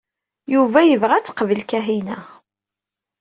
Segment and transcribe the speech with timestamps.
[0.53, 2.17] Yuba yebɣa ad teqbel Kahina.